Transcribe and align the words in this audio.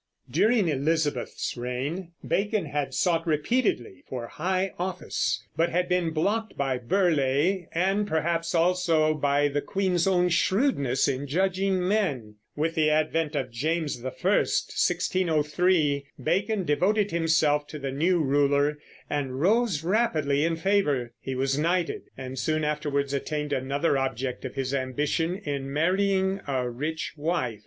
During 0.31 0.67
Elizabeth's 0.67 1.55
reign 1.55 2.13
Bacon 2.27 2.65
had 2.65 2.95
sought 2.95 3.27
repeatedly 3.27 4.03
for 4.09 4.25
high 4.25 4.71
office, 4.79 5.45
but 5.55 5.69
had 5.69 5.87
been 5.87 6.09
blocked 6.09 6.57
by 6.57 6.79
Burleigh 6.79 7.67
and 7.71 8.07
perhaps 8.07 8.55
also 8.55 9.13
by 9.13 9.47
the 9.47 9.61
queen's 9.61 10.07
own 10.07 10.29
shrewdness 10.29 11.07
in 11.07 11.27
judging 11.27 11.87
men. 11.87 12.37
With 12.55 12.73
the 12.73 12.89
advent 12.89 13.35
of 13.35 13.51
James 13.51 14.03
I 14.03 14.09
(1603) 14.09 16.05
Bacon 16.23 16.63
devoted 16.65 17.11
himself 17.11 17.67
to 17.67 17.77
the 17.77 17.91
new 17.91 18.23
ruler 18.23 18.79
and 19.07 19.39
rose 19.39 19.83
rapidly 19.83 20.43
in 20.43 20.55
favor. 20.55 21.13
He 21.21 21.35
was 21.35 21.59
knighted, 21.59 22.09
and 22.17 22.39
soon 22.39 22.63
afterwards 22.63 23.13
attained 23.13 23.53
another 23.53 23.99
object 23.99 24.45
of 24.45 24.55
his 24.55 24.73
ambition 24.73 25.35
in 25.37 25.71
marrying 25.71 26.41
a 26.47 26.67
rich 26.67 27.13
wife. 27.15 27.59